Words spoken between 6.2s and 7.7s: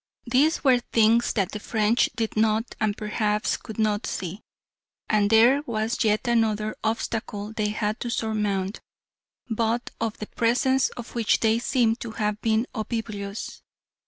another obstacle they